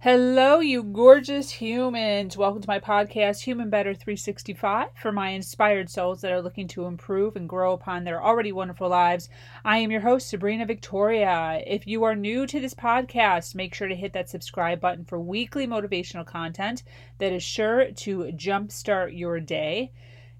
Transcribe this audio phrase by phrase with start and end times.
[0.00, 2.36] Hello, you gorgeous humans.
[2.36, 6.84] Welcome to my podcast, Human Better 365, for my inspired souls that are looking to
[6.84, 9.30] improve and grow upon their already wonderful lives.
[9.64, 11.62] I am your host, Sabrina Victoria.
[11.66, 15.18] If you are new to this podcast, make sure to hit that subscribe button for
[15.18, 16.82] weekly motivational content
[17.16, 19.92] that is sure to jumpstart your day.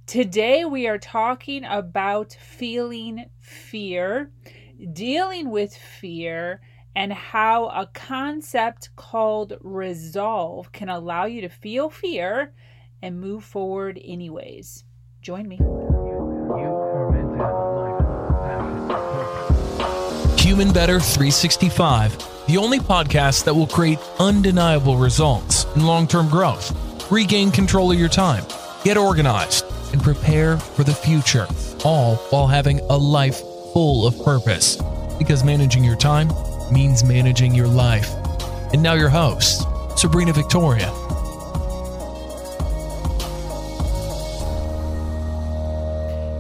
[0.06, 4.30] Today, we are talking about feeling fear,
[4.92, 6.60] dealing with fear
[6.96, 12.54] and how a concept called resolve can allow you to feel fear
[13.02, 14.82] and move forward anyways.
[15.20, 15.56] Join me.
[20.38, 26.72] Human Better 365, the only podcast that will create undeniable results in long term growth,
[27.12, 28.44] regain control of your time,
[28.84, 31.46] get organized, and prepare for the future,
[31.84, 33.40] all while having a life
[33.74, 34.80] full of purpose.
[35.18, 36.30] Because managing your time
[36.70, 38.14] means managing your life.
[38.72, 39.66] And now, your host,
[39.96, 40.92] Sabrina Victoria.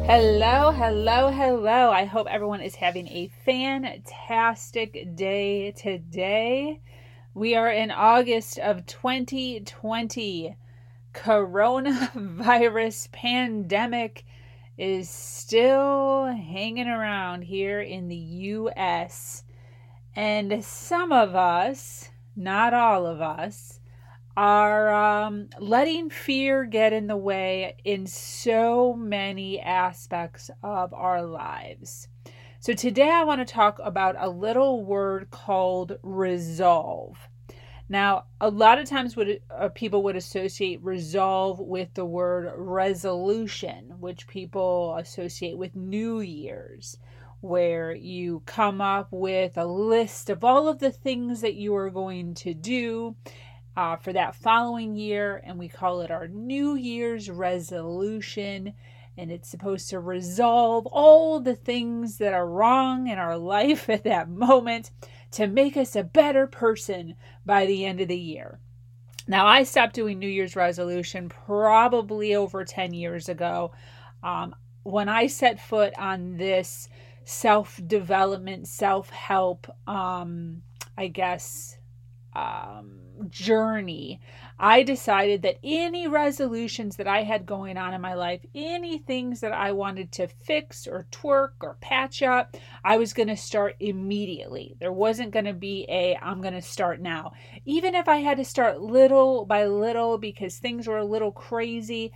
[0.06, 1.90] Hello, hello, hello.
[1.90, 6.80] I hope everyone is having a fantastic day today.
[7.34, 10.56] We are in August of 2020.
[11.12, 14.24] Coronavirus pandemic
[14.78, 19.42] is still hanging around here in the US.
[20.16, 23.80] And some of us, not all of us,
[24.34, 32.08] are um, letting fear get in the way in so many aspects of our lives.
[32.60, 37.18] So, today I want to talk about a little word called resolve.
[37.86, 44.00] Now, a lot of times would, uh, people would associate resolve with the word resolution,
[44.00, 46.96] which people associate with New Year's
[47.46, 51.90] where you come up with a list of all of the things that you are
[51.90, 53.16] going to do
[53.76, 58.72] uh, for that following year, and we call it our New Year's resolution.
[59.18, 64.04] And it's supposed to resolve all the things that are wrong in our life at
[64.04, 64.90] that moment
[65.32, 68.60] to make us a better person by the end of the year.
[69.28, 73.72] Now, I stopped doing New Year's resolution probably over 10 years ago.
[74.22, 74.54] Um,
[74.84, 76.88] when I set foot on this
[77.26, 80.62] self development, self help, um,
[80.96, 81.76] I guess,
[82.34, 84.20] um, journey,
[84.58, 89.40] I decided that any resolutions that I had going on in my life, any things
[89.40, 93.74] that I wanted to fix or twerk or patch up, I was going to start
[93.80, 94.76] immediately.
[94.78, 97.32] There wasn't going to be a, I'm going to start now.
[97.64, 102.12] Even if I had to start little by little because things were a little crazy,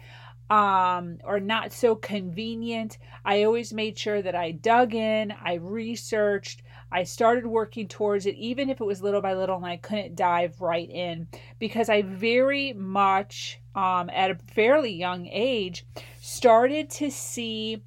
[0.51, 6.63] um, or not so convenient, I always made sure that I dug in, I researched,
[6.91, 10.17] I started working towards it, even if it was little by little and I couldn't
[10.17, 11.29] dive right in,
[11.61, 15.87] because I very much, um, at a fairly young age,
[16.21, 17.85] started to see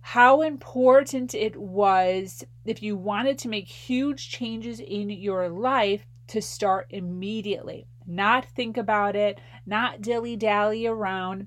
[0.00, 6.42] how important it was if you wanted to make huge changes in your life to
[6.42, 7.86] start immediately.
[8.08, 11.46] Not think about it, not dilly dally around,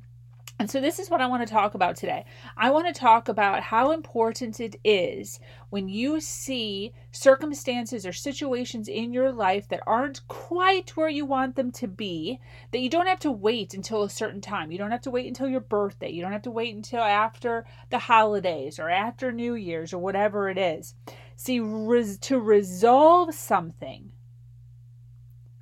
[0.59, 2.25] and so, this is what I want to talk about today.
[2.57, 5.39] I want to talk about how important it is
[5.69, 11.55] when you see circumstances or situations in your life that aren't quite where you want
[11.55, 14.69] them to be, that you don't have to wait until a certain time.
[14.69, 16.09] You don't have to wait until your birthday.
[16.09, 20.49] You don't have to wait until after the holidays or after New Year's or whatever
[20.49, 20.93] it is.
[21.37, 24.11] See, res- to resolve something,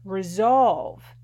[0.04, 1.17] resolve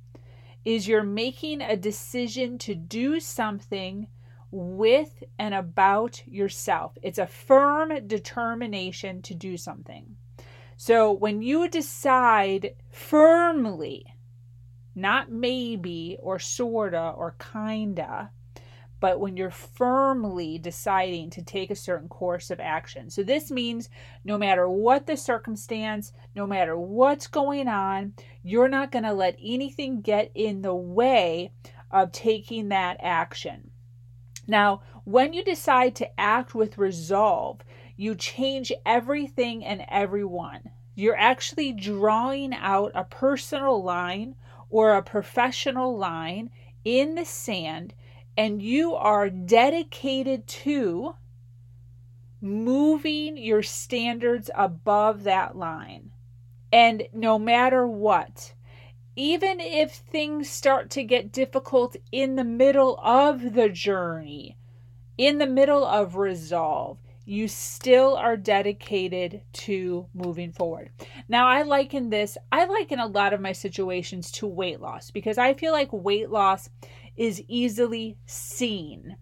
[0.65, 4.07] is you're making a decision to do something
[4.51, 6.97] with and about yourself.
[7.01, 10.15] It's a firm determination to do something.
[10.77, 14.05] So when you decide firmly,
[14.95, 18.31] not maybe or sorta or kinda,
[19.03, 23.09] but when you're firmly deciding to take a certain course of action.
[23.09, 23.89] So, this means
[24.23, 28.13] no matter what the circumstance, no matter what's going on,
[28.43, 31.51] you're not going to let anything get in the way
[31.89, 33.71] of taking that action.
[34.45, 37.61] Now, when you decide to act with resolve,
[37.95, 40.69] you change everything and everyone.
[40.95, 44.35] You're actually drawing out a personal line
[44.69, 46.49] or a professional line
[46.83, 47.93] in the sand
[48.35, 51.15] and you are dedicated to
[52.41, 56.11] moving your standards above that line.
[56.73, 58.55] And no matter what,
[59.15, 64.57] even if things start to get difficult in the middle of the journey,
[65.15, 70.89] in the middle of resolve, you still are dedicated to moving forward.
[71.29, 75.37] Now, I liken this, I liken a lot of my situations to weight loss because
[75.37, 76.71] I feel like weight loss
[77.15, 79.15] is easily seen.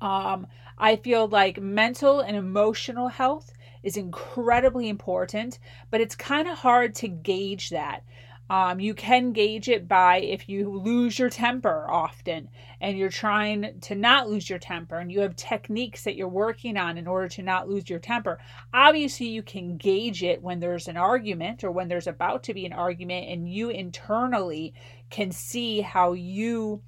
[0.00, 3.52] Um, I feel like mental and emotional health
[3.84, 5.60] is incredibly important,
[5.90, 8.02] but it's kind of hard to gauge that.
[8.50, 13.80] Um, you can gauge it by if you lose your temper often and you're trying
[13.80, 17.28] to not lose your temper and you have techniques that you're working on in order
[17.28, 18.38] to not lose your temper.
[18.74, 22.66] Obviously, you can gauge it when there's an argument or when there's about to be
[22.66, 24.74] an argument and you internally
[25.08, 26.82] can see how you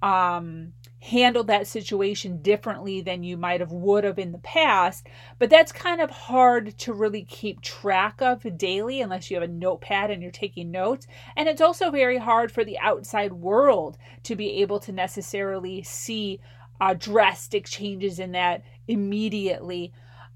[0.00, 0.72] um,
[1.02, 5.04] handled that situation differently than you might have would have in the past
[5.36, 9.52] but that's kind of hard to really keep track of daily unless you have a
[9.52, 14.36] notepad and you're taking notes and it's also very hard for the outside world to
[14.36, 16.38] be able to necessarily see
[16.80, 19.92] uh, drastic changes in that immediately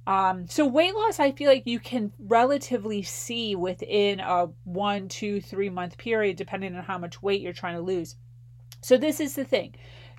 [0.09, 5.41] um, so weight loss, I feel like you can relatively see within a one, two,
[5.41, 8.15] three month period, depending on how much weight you're trying to lose.
[8.83, 9.75] So this is the thing.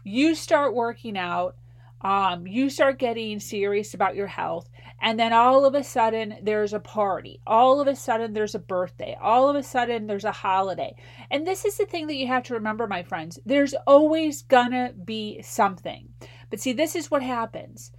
[0.10, 1.58] You start working out,
[2.00, 4.70] um, you start getting serious about your health,
[5.02, 7.42] and then all of a sudden there's a party.
[7.46, 9.18] All of a sudden there's a birthday.
[9.20, 10.96] All of a sudden there's a holiday.
[11.30, 13.38] And this is the thing that you have to remember, my friends.
[13.46, 16.08] There's always gonna be something.
[16.50, 17.92] But see, this is what happens.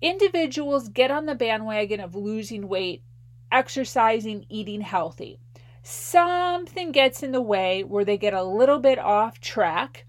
[0.00, 3.02] Individuals get on the bandwagon of losing weight,
[3.50, 5.40] exercising, eating healthy.
[5.82, 10.04] Something gets in the way where they get a little bit off track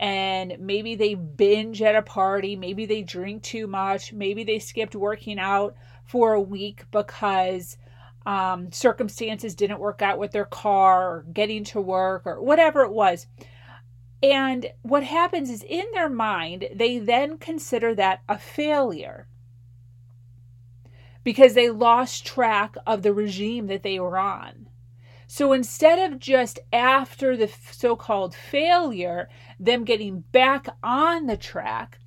[0.00, 4.94] and maybe they binge at a party, maybe they drink too much, maybe they skipped
[4.94, 5.74] working out
[6.04, 7.76] for a week because
[8.24, 12.92] um, circumstances didn't work out with their car or getting to work or whatever it
[12.92, 13.26] was.
[14.22, 19.28] And what happens is in their mind, they then consider that a failure
[21.24, 24.68] because they lost track of the regime that they were on.
[25.28, 29.28] So instead of just after the so called failure,
[29.60, 31.98] them getting back on the track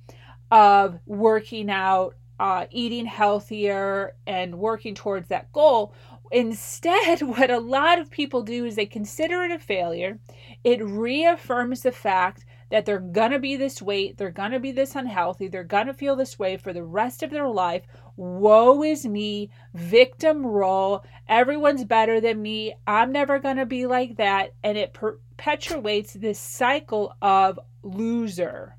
[0.50, 5.94] of working out, uh, eating healthier, and working towards that goal,
[6.32, 10.18] Instead, what a lot of people do is they consider it a failure.
[10.64, 12.98] It reaffirms the fact that they're
[13.32, 16.72] to be this weight, they're to be this unhealthy, they're to feel this way for
[16.72, 17.82] the rest of their life.
[18.16, 21.04] Woe is me, victim role.
[21.28, 22.74] Everyone's better than me.
[22.86, 24.54] I'm never to be like that.
[24.64, 28.78] And it perpetuates this cycle of loser.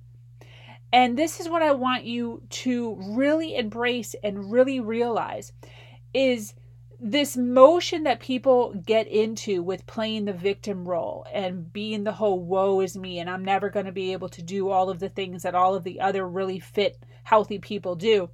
[0.92, 5.54] And this is what I want you to really embrace and really realize
[6.16, 6.56] is
[7.00, 12.40] this motion that people get into with playing the victim role and being the whole
[12.40, 15.10] woe is me and I'm never going to be able to do all of the
[15.10, 18.30] things that all of the other really fit, healthy people do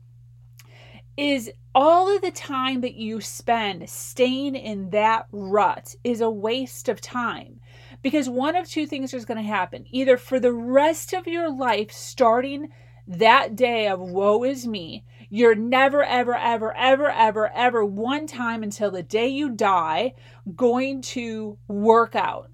[1.19, 6.87] is all of the time that you spend staying in that rut is a waste
[6.87, 7.59] of time.
[8.01, 9.85] Because one of two things is going to happen.
[9.89, 12.69] Either for the rest of your life, starting
[13.05, 18.63] that day of woe is me, you're never, ever, ever, ever, ever, ever one time
[18.63, 20.13] until the day you die
[20.55, 22.49] going to work out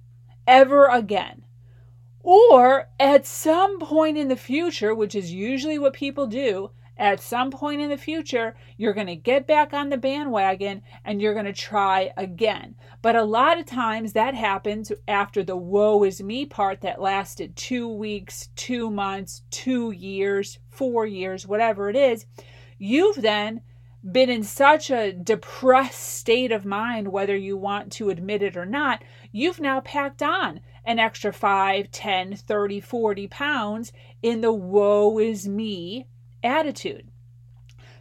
[0.45, 1.43] ever again.
[2.21, 7.51] Or at some point in the future, which is usually what people do, at some
[7.51, 11.45] point in the future, you're going to get back on the bandwagon and you're going
[11.45, 12.75] to try again.
[13.01, 17.55] But a lot of times that happens after the woe is me part that lasted
[17.55, 22.25] two weeks, two months, two years, four years, whatever it is
[22.77, 23.61] you've then
[24.11, 28.65] been in such a depressed state of mind, whether you want to admit it or
[28.65, 33.91] not, you've now packed on an extra 5, 10, 30, 40 pounds
[34.21, 36.07] in the woe is me
[36.43, 37.09] attitude.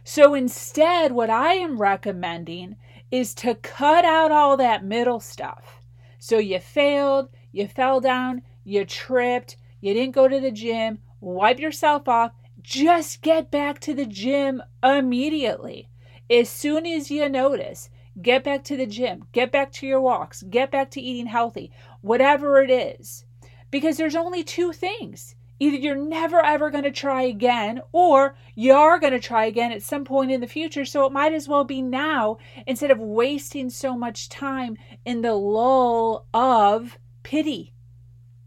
[0.03, 2.75] So instead, what I am recommending
[3.09, 5.81] is to cut out all that middle stuff.
[6.19, 11.59] So you failed, you fell down, you tripped, you didn't go to the gym, wipe
[11.59, 12.31] yourself off,
[12.65, 15.87] just get back to the gym immediately.
[16.29, 20.41] As soon as you notice, get back to the gym, get back to your walks,
[20.41, 23.25] get back to eating healthy, whatever it is.
[23.69, 25.35] Because there's only two things.
[25.59, 29.71] Either you're never ever going to try again, or you are going to try again
[29.71, 30.85] at some point in the future.
[30.85, 35.35] So it might as well be now instead of wasting so much time in the
[35.35, 37.74] lull of pity.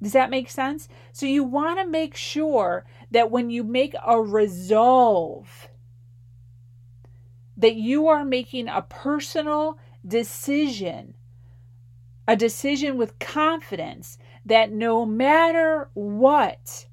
[0.02, 0.88] Does that make sense?
[1.12, 5.68] So you want to make sure that when you make a resolve,
[7.56, 11.14] that you are making a personal decision,
[12.28, 16.86] a decision with confidence that no matter what,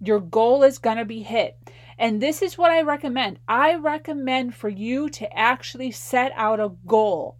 [0.00, 1.58] your goal is going to be hit.
[1.98, 3.40] And this is what I recommend.
[3.48, 7.36] I recommend for you to actually set out a goal.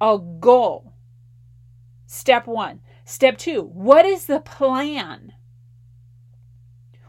[0.00, 0.92] A goal.
[2.06, 2.80] Step one.
[3.12, 5.34] Step two, what is the plan?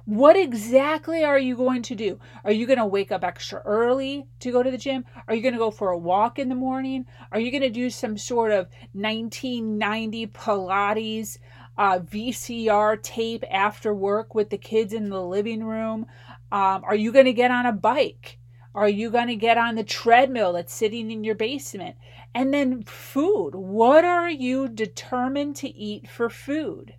[0.04, 2.20] What exactly are you going to do?
[2.44, 5.06] Are you going to wake up extra early to go to the gym?
[5.30, 7.06] Are you going to go for a walk in the morning?
[7.32, 11.38] Are you going to do some sort of 1990 Pilates
[11.78, 16.06] uh, VCR tape after work with the kids in the living room?
[16.52, 18.40] Um, are you going to get on a bike?
[18.76, 21.96] Are you going to get on the treadmill that's sitting in your basement?
[22.34, 23.54] And then food.
[23.54, 26.96] What are you determined to eat for food?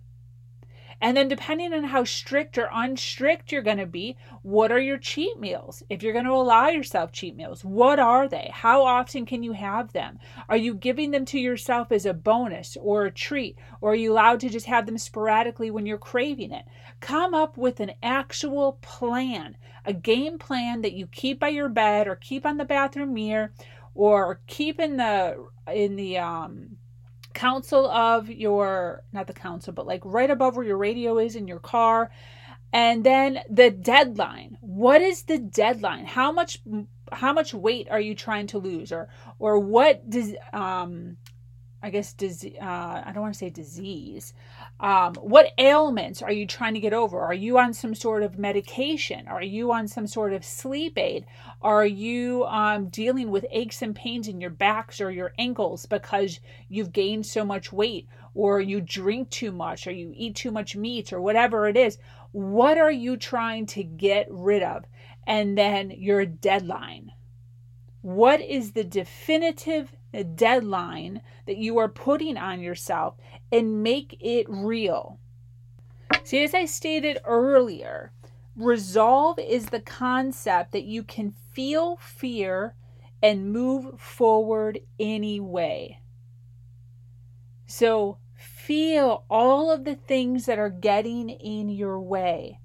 [1.01, 4.97] And then, depending on how strict or unstrict you're going to be, what are your
[4.97, 5.83] cheat meals?
[5.89, 8.49] If you're going to allow yourself cheat meals, what are they?
[8.53, 10.19] How often can you have them?
[10.47, 13.57] Are you giving them to yourself as a bonus or a treat?
[13.81, 16.65] Or are you allowed to just have them sporadically when you're craving it?
[16.99, 22.07] Come up with an actual plan, a game plan that you keep by your bed
[22.07, 23.53] or keep on the bathroom mirror
[23.95, 26.77] or keep in the in the um
[27.35, 31.47] council of your not the council but like right above where your radio is in
[31.47, 32.09] your car.
[32.73, 34.57] And then the deadline.
[34.59, 36.05] What is the deadline?
[36.05, 36.61] How much
[37.11, 38.91] how much weight are you trying to lose?
[38.91, 41.17] Or or what does um
[41.85, 42.55] I guess disease.
[42.59, 44.33] Uh, I don't want to say disease.
[44.79, 47.19] Um, what ailments are you trying to get over?
[47.19, 49.27] Are you on some sort of medication?
[49.27, 51.27] Are you on some sort of sleep aid?
[51.61, 56.39] Are you um, dealing with aches and pains in your backs or your ankles because
[56.69, 60.75] you've gained so much weight, or you drink too much, or you eat too much
[60.75, 61.99] meat, or whatever it is?
[62.31, 64.85] What are you trying to get rid of?
[65.27, 67.11] And then your deadline.
[68.05, 69.95] What is the definitive
[70.35, 73.15] deadline that you are putting on yourself
[73.51, 75.17] and make it real?
[76.23, 78.11] See, as I stated earlier,
[78.55, 82.75] resolve is the concept that you can feel fear
[83.23, 85.99] and move forward anyway.
[87.65, 92.59] So, feel all of the things that are getting in your way,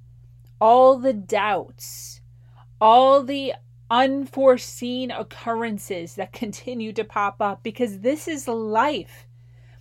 [0.61, 2.21] all the doubts,
[2.79, 3.55] all the
[3.91, 9.27] unforeseen occurrences that continue to pop up because this is life.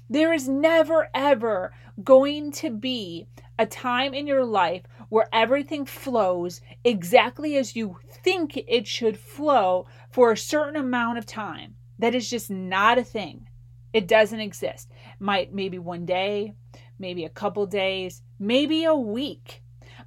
[0.09, 1.71] There is never, ever
[2.03, 3.27] going to be
[3.59, 9.85] a time in your life where everything flows exactly as you think it should flow
[10.09, 11.75] for a certain amount of time.
[11.99, 13.47] That is just not a thing.
[13.91, 14.89] It doesn't exist.
[15.19, 16.53] Might maybe one day,
[16.97, 19.61] maybe a couple days, maybe a week.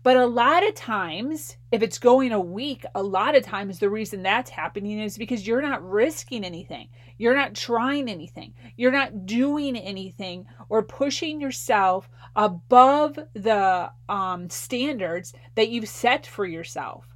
[0.04, 3.88] But a lot of times, if it's going a week, a lot of times the
[3.88, 6.88] reason that's happening is because you're not risking anything.
[7.18, 8.54] You're not trying anything.
[8.76, 16.46] You're not doing anything or pushing yourself above the um, standards that you've set for
[16.46, 17.06] yourself.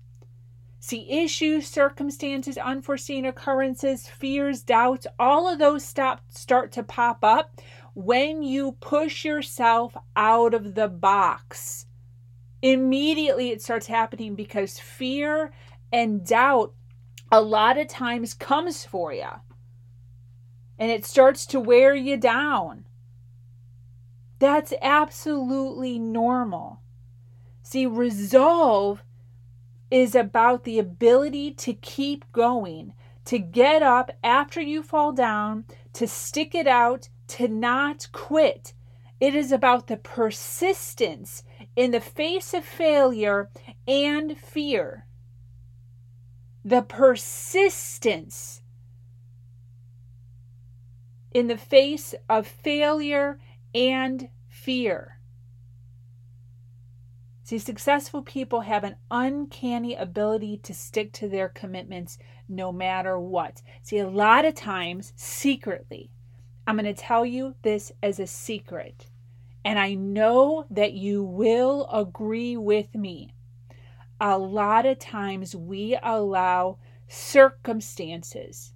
[0.79, 7.61] See, issues, circumstances, unforeseen occurrences, fears, doubts, all of those stop, start to pop up
[7.95, 11.86] when you push yourself out of the box
[12.73, 15.53] immediately it starts happening because fear
[15.93, 16.75] and doubt
[17.31, 19.29] a lot of times comes for you
[20.79, 22.85] and it starts to wear you down.
[24.39, 26.81] That's absolutely normal.
[27.63, 29.03] See, resolve
[29.91, 32.93] is about the ability to keep going,
[33.25, 38.75] to get up after you fall down, to stick it out, to not quit.
[39.21, 41.43] It is about the persistence
[41.77, 43.51] in the face of failure
[43.87, 45.07] and fear.
[46.65, 48.63] The persistence
[51.33, 53.39] in the face of failure
[53.75, 55.21] and fear.
[57.45, 62.19] See, successful people have an uncanny ability to stick to their commitments
[62.49, 63.63] no matter what.
[63.83, 66.11] See, a lot of times, secretly,
[66.67, 69.07] I'm going to tell you this as a secret
[69.67, 73.35] and I know that you will agree with me.
[74.21, 78.73] A lot of times we allow circumstances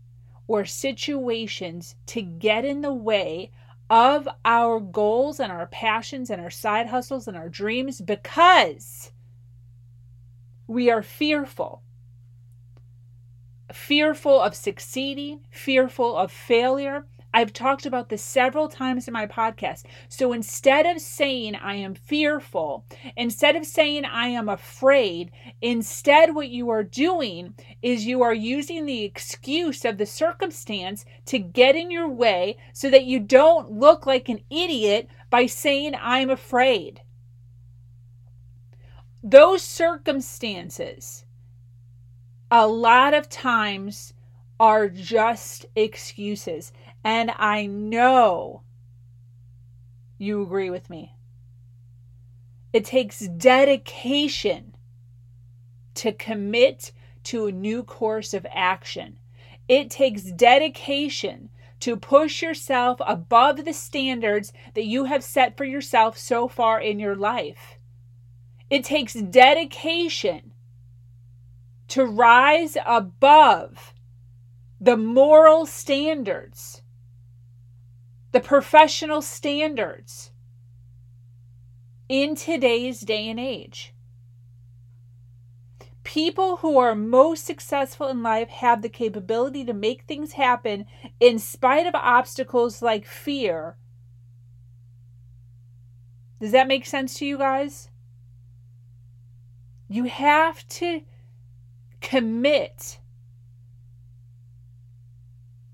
[0.48, 3.52] or situations to get in the way
[3.88, 9.12] of our goals and our passions and our side hustles and our dreams because
[10.66, 11.84] we are fearful.
[13.72, 19.84] Fearful of succeeding, fearful of failure, I've talked about this several times in my podcast.
[20.08, 22.84] So instead of saying I am fearful,
[23.16, 28.84] instead of saying I am afraid, instead what you are doing is you are using
[28.84, 34.06] the excuse of the circumstance to get in your way so that you don't look
[34.06, 37.02] like an idiot by saying I'm afraid.
[39.22, 41.24] Those circumstances
[42.50, 44.14] a lot of times
[44.58, 46.72] are just excuses.
[47.02, 48.62] And I know
[50.18, 51.14] you agree with me.
[52.72, 54.76] It takes dedication
[55.94, 56.92] to commit
[57.24, 59.18] to a new course of action.
[59.68, 66.18] It takes dedication to push yourself above the standards that you have set for yourself
[66.18, 67.78] so far in your life.
[68.68, 70.52] It takes dedication
[71.88, 73.94] to rise above
[74.80, 76.82] the moral standards,
[78.32, 80.30] the professional standards
[82.08, 83.92] in today's day and age.
[86.04, 90.86] People who are most successful in life have the capability to make things happen
[91.18, 93.76] in spite of obstacles like fear.
[96.40, 97.90] Does that make sense to you guys?
[99.88, 101.02] You have to
[102.00, 102.99] commit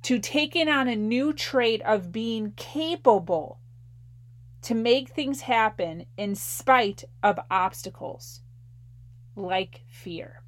[0.06, 3.58] to taking on a new trait of being capable
[4.62, 8.40] to make things happen in spite of obstacles
[9.34, 10.44] like fear.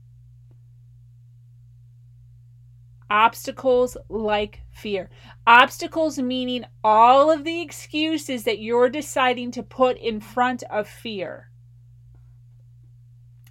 [3.10, 5.10] Obstacles like fear.
[5.44, 11.50] Obstacles meaning all of the excuses that you're deciding to put in front of fear.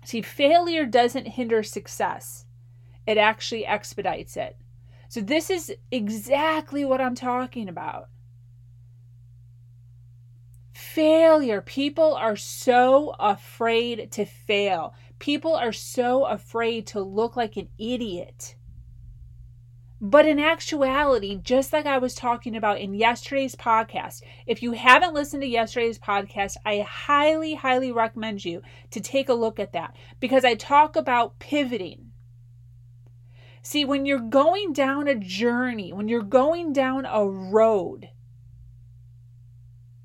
[0.05, 2.45] See, failure doesn't hinder success,
[3.05, 4.55] it actually expedites it.
[5.09, 8.09] So, this is exactly what I'm talking about
[10.77, 11.61] failure.
[11.61, 14.93] People are so afraid to fail.
[15.19, 18.55] People are so afraid to look like an idiot.
[19.99, 25.15] But in actuality, just like I was talking about in yesterday's podcast, if you haven't
[25.15, 28.61] listened to yesterday's podcast, I highly, highly recommend you
[28.91, 32.06] to take a look at that because I talk about pivoting.
[33.69, 38.07] See, when you're going down a journey, when you're going down a road,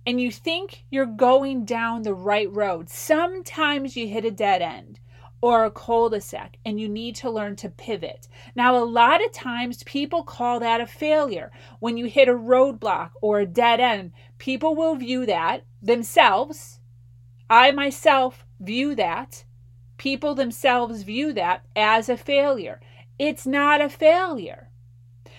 [0.04, 4.98] and you think you're going down the right road, sometimes you hit a dead end
[5.40, 8.26] or a cul-de-sac and you need to learn to pivot.
[8.56, 11.52] Now, a lot of times people call that a failure.
[11.78, 16.80] When you hit a roadblock or a dead end, people will view that themselves.
[17.48, 19.44] I myself view that.
[19.98, 22.80] People themselves view that as a failure.
[23.22, 24.68] It's not a failure.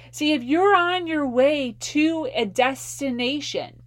[0.10, 3.84] See, if you're on your way to a destination,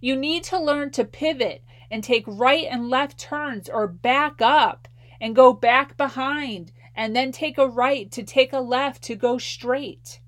[0.00, 4.88] you need to learn to pivot and take right and left turns or back up
[5.20, 9.36] and go back behind and then take a right to take a left to go
[9.36, 10.22] straight.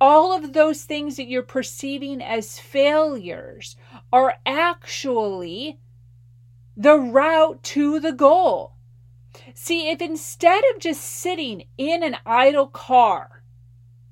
[0.00, 3.76] All of those things that you're perceiving as failures
[4.10, 5.80] are actually
[6.78, 8.77] the route to the goal.
[9.54, 13.38] See, if instead of just sitting in an idle car,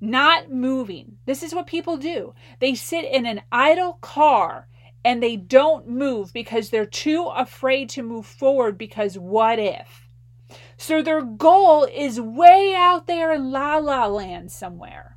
[0.00, 1.18] not moving.
[1.24, 2.34] This is what people do.
[2.60, 4.68] They sit in an idle car
[5.04, 10.08] and they don't move because they're too afraid to move forward because what if?
[10.76, 15.16] So their goal is way out there in la la land somewhere.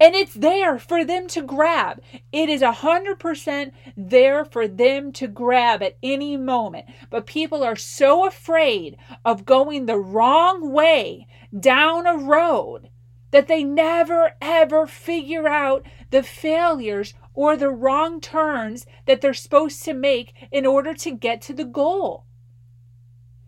[0.00, 2.00] And it's there for them to grab.
[2.30, 6.86] It is 100% there for them to grab at any moment.
[7.10, 11.26] But people are so afraid of going the wrong way
[11.58, 12.90] down a road
[13.30, 19.82] that they never ever figure out the failures or the wrong turns that they're supposed
[19.84, 22.24] to make in order to get to the goal.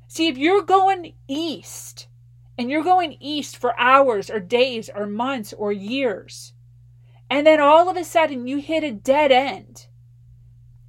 [0.09, 2.09] See, if you're going east
[2.61, 6.53] and you're going east for hours or days or months or years,
[7.31, 9.87] and then all of a sudden you hit a dead end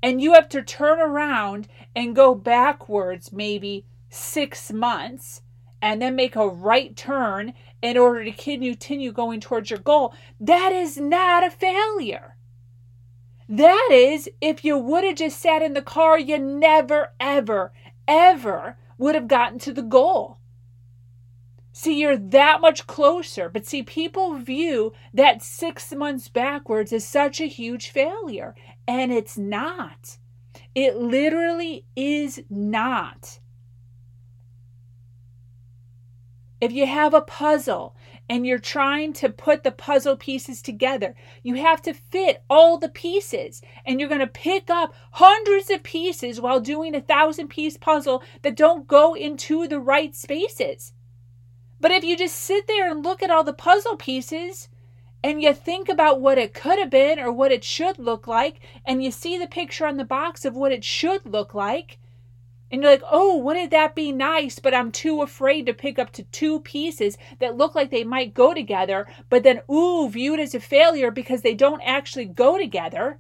[0.04, 5.44] and you have to turn around and go backwards maybe six months
[5.82, 10.74] and then make a right turn in order to continue going towards your goal, that
[10.74, 12.36] is not a failure.
[13.48, 17.72] That is, if you would have just sat in the car, you never, ever,
[18.10, 20.41] ever would have gotten to the goal.
[21.84, 23.50] See, you're that much closer.
[23.50, 28.54] But see, people view that six months backwards as such a huge failure,
[28.88, 30.20] and it's not.
[30.76, 33.40] It literally is not.
[36.62, 37.96] If you have a puzzle
[38.30, 42.90] and you're trying to put the puzzle pieces together, you have to fit all the
[42.90, 43.60] pieces.
[43.88, 48.22] And you're going to pick up hundreds of pieces while doing a thousand piece puzzle
[48.44, 50.94] that don't go into the right spaces.
[51.82, 54.70] But if you just sit there and look at all the puzzle pieces,
[55.24, 58.60] and you think about what it could have been or what it should look like,
[58.86, 61.98] and you see the picture on the box of what it should look like,
[62.72, 64.58] And you're like, oh, wouldn't that be nice?
[64.58, 68.34] But I'm too afraid to pick up to two pieces that look like they might
[68.34, 73.20] go together, but then, ooh, viewed as a failure because they don't actually go together.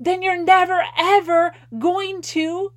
[0.00, 2.72] Then you're never, ever going to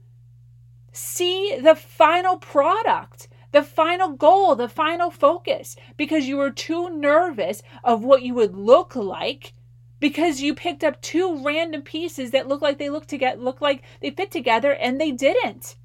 [0.91, 7.61] see the final product, the final goal, the final focus, because you were too nervous
[7.83, 9.53] of what you would look like
[9.99, 13.83] because you picked up two random pieces that look like they look together look like
[14.01, 15.75] they fit together and they didn't.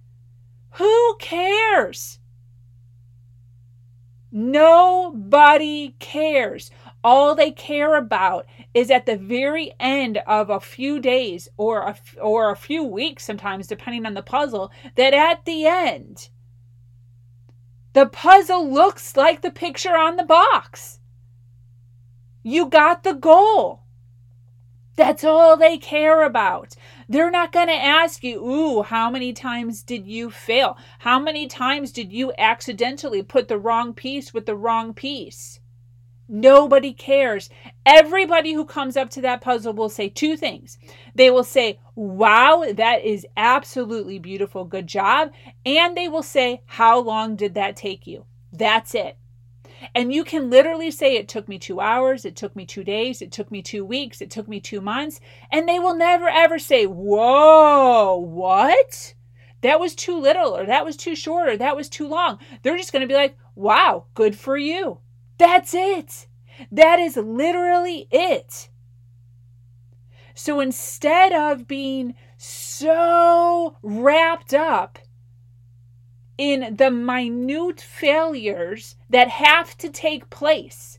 [0.75, 2.19] Who cares?
[4.37, 6.73] Nobody cares.
[7.05, 11.97] All they care about is at the very end of a few days or a,
[12.21, 16.31] or a few weeks, sometimes, depending on the puzzle, that at the end,
[17.95, 20.99] the puzzle looks like the picture on the box.
[22.43, 23.85] You got the goal.
[24.97, 26.75] That's all they care about.
[27.09, 30.77] They're not going to ask you, ooh, how many times did you fail?
[31.01, 35.61] How many times did you accidentally put the wrong piece with the wrong piece?
[36.29, 37.51] Nobody cares.
[37.85, 40.79] Everybody who comes up to that puzzle will say two things.
[41.15, 44.65] They will say, wow, that is absolutely beautiful.
[44.65, 45.33] Good job.
[45.67, 48.25] And they will say, how long did that take you?
[48.53, 49.19] That's it.
[49.95, 53.21] And you can literally say, It took me two hours, it took me two days,
[53.21, 55.21] it took me two weeks, it took me two months.
[55.51, 59.15] And they will never ever say, Whoa, what?
[59.61, 62.39] That was too little, or that was too short, or that was too long.
[62.63, 65.01] They're just going to be like, Wow, good for you.
[65.39, 66.27] That's it.
[66.71, 68.69] That is literally it.
[70.35, 74.99] So instead of being so wrapped up
[76.37, 80.99] in the minute failures that have to take place.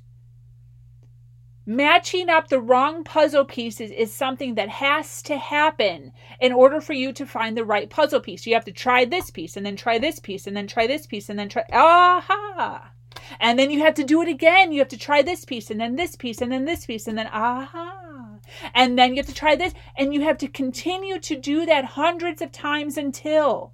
[1.67, 6.93] Matching up the wrong puzzle pieces is something that has to happen in order for
[6.93, 8.45] you to find the right puzzle piece.
[8.45, 11.07] You have to try this piece and then try this piece and then try this
[11.07, 11.63] piece and then try.
[11.73, 12.91] Aha!
[13.39, 14.71] And then you have to do it again.
[14.71, 17.17] You have to try this piece and then this piece and then this piece and
[17.17, 18.39] then aha.
[18.73, 19.73] And then you have to try this.
[19.97, 23.73] And you have to continue to do that hundreds of times until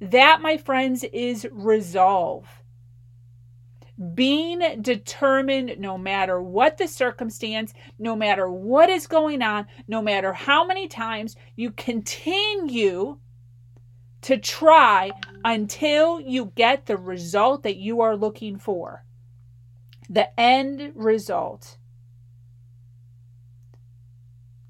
[0.00, 2.62] that, my friends, is resolve.
[4.14, 10.32] Being determined no matter what the circumstance, no matter what is going on, no matter
[10.32, 13.18] how many times you continue
[14.22, 15.10] to try
[15.44, 19.04] until you get the result that you are looking for.
[20.08, 21.76] The end result.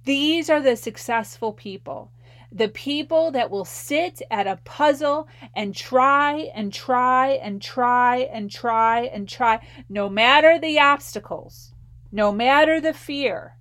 [0.04, 2.12] These are the successful people
[2.54, 8.50] the people that will sit at a puzzle and try and try and try and
[8.50, 11.72] try and try, no matter the obstacles,
[12.12, 13.56] no matter the fear,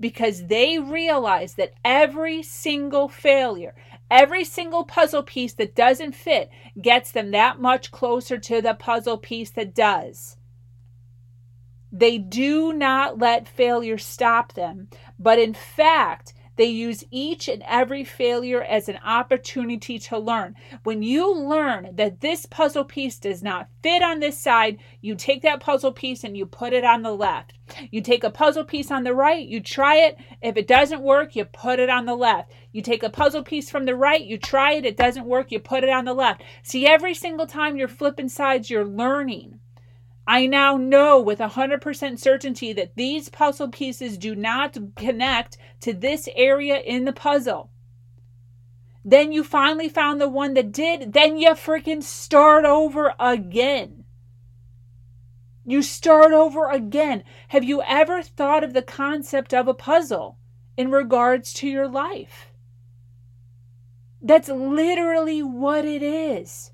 [0.00, 3.74] because they realize that every single failure,
[4.10, 9.18] every single puzzle piece that doesn't fit gets them that much closer to the puzzle
[9.18, 10.36] piece that does.
[11.90, 18.04] They do not let failure stop them, but in fact, they use each and every
[18.04, 20.56] failure as an opportunity to learn.
[20.82, 25.42] When you learn that this puzzle piece does not fit on this side, you take
[25.42, 27.54] that puzzle piece and you put it on the left.
[27.90, 30.18] You take a puzzle piece on the right, you try it.
[30.42, 32.52] If it doesn't work, you put it on the left.
[32.72, 35.60] You take a puzzle piece from the right, you try it, it doesn't work, you
[35.60, 36.42] put it on the left.
[36.64, 39.60] See, every single time you're flipping sides, you're learning.
[40.28, 46.28] I now know with 100% certainty that these puzzle pieces do not connect to this
[46.36, 47.70] area in the puzzle.
[49.02, 54.04] Then you finally found the one that did, then you freaking start over again.
[55.64, 57.24] You start over again.
[57.48, 60.36] Have you ever thought of the concept of a puzzle
[60.76, 62.52] in regards to your life?
[64.20, 66.72] That's literally what it is.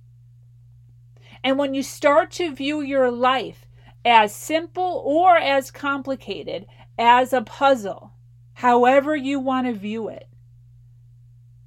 [1.44, 3.66] And when you start to view your life
[4.02, 6.64] as simple or as complicated
[6.98, 8.14] as a puzzle,
[8.54, 10.26] however you want to view it,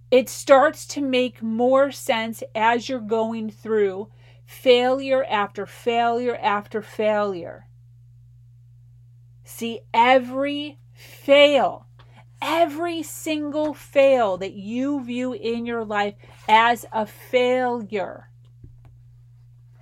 [0.09, 4.07] it starts to make more sense as you're going through
[4.47, 7.67] failure after failure after failure.
[9.43, 11.85] See, every fail,
[12.41, 16.15] every single fail that you view in your life
[16.47, 18.29] as a failure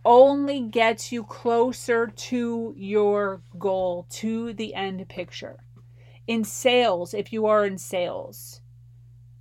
[0.05, 5.57] only gets you closer to your goal, to the end picture.
[6.27, 8.61] In sales, if you are in sales,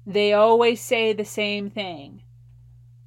[0.07, 2.23] they always say the same thing.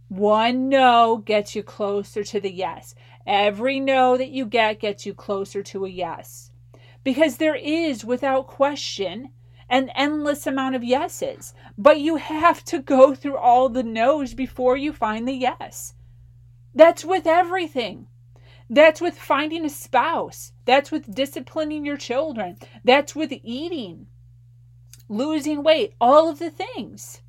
[0.08, 2.96] One no gets you closer to the yes.
[3.26, 6.52] Every no that you get gets you closer to a yes.
[7.04, 9.30] Because there is, without question,
[9.70, 11.54] an endless amount of yeses.
[11.78, 15.94] But you have to go through all the no's before you find the yes.
[16.78, 18.06] That's with everything.
[18.70, 20.52] That's with finding a spouse.
[20.66, 22.58] That's with disciplining your children.
[22.84, 24.06] That's with eating,
[25.10, 27.24] losing weight, all of the things.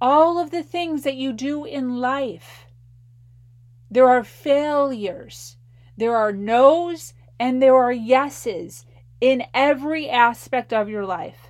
[0.00, 2.64] All of the things that you do in life.
[3.90, 5.58] There are failures,
[5.98, 8.86] there are no's, and there are yeses
[9.20, 11.48] in every aspect of your life.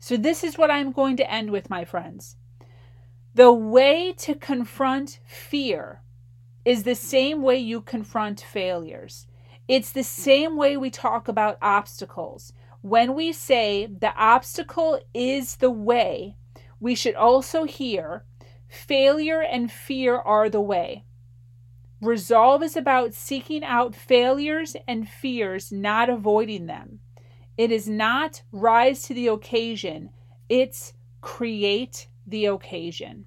[0.00, 2.36] So, this is what I'm going to end with, my friends.
[3.36, 6.02] The way to confront fear
[6.64, 9.26] is the same way you confront failures.
[9.66, 12.52] It's the same way we talk about obstacles.
[12.80, 16.36] When we say the obstacle is the way,
[16.78, 18.24] we should also hear
[18.68, 21.02] failure and fear are the way.
[22.00, 27.00] Resolve is about seeking out failures and fears, not avoiding them.
[27.56, 30.10] It is not rise to the occasion,
[30.48, 33.26] it's create the occasion.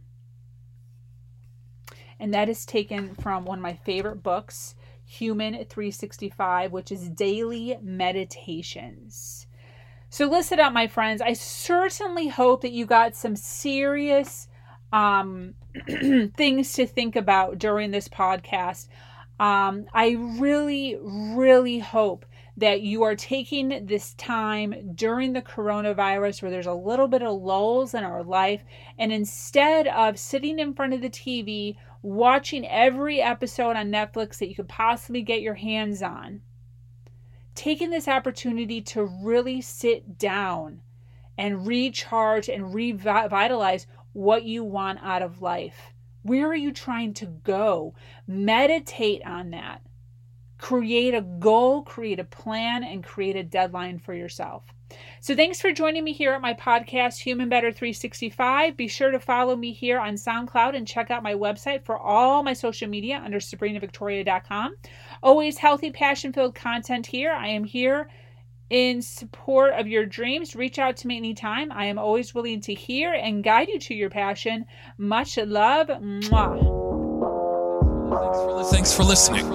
[2.19, 7.77] And that is taken from one of my favorite books, Human 365, which is Daily
[7.81, 9.47] Meditations.
[10.09, 11.21] So, listen up, my friends.
[11.21, 14.47] I certainly hope that you got some serious
[14.91, 15.53] um,
[16.35, 18.87] things to think about during this podcast.
[19.39, 22.25] Um, I really, really hope
[22.57, 27.39] that you are taking this time during the coronavirus where there's a little bit of
[27.39, 28.63] lulls in our life,
[28.97, 34.49] and instead of sitting in front of the TV, watching every episode on Netflix that
[34.49, 36.41] you could possibly get your hands on,
[37.53, 40.81] taking this opportunity to really sit down
[41.37, 45.93] and recharge and revitalize what you want out of life.
[46.23, 47.93] Where are you trying to go?
[48.25, 49.81] Meditate on that.
[50.57, 54.63] Create a goal, create a plan, and create a deadline for yourself.
[55.19, 58.77] So, thanks for joining me here at my podcast, Human Better 365.
[58.77, 62.41] Be sure to follow me here on SoundCloud and check out my website for all
[62.41, 64.75] my social media under sabrinavictoria.com.
[65.21, 67.33] Always healthy, passion filled content here.
[67.33, 68.09] I am here
[68.69, 71.71] in support of your dreams, reach out to me anytime.
[71.71, 74.65] I am always willing to hear and guide you to your passion.
[74.97, 75.87] Much love.
[75.87, 76.85] Mwah.
[78.69, 79.47] Thanks for listening.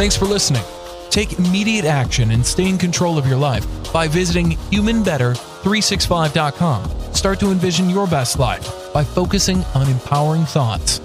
[0.00, 0.64] Thanks for listening.
[1.10, 7.14] Take immediate action and stay in control of your life by visiting humanbetter365.com.
[7.14, 11.00] Start to envision your best life by focusing on empowering thoughts.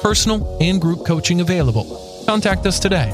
[0.00, 2.22] Personal and group coaching available.
[2.24, 3.12] Contact us today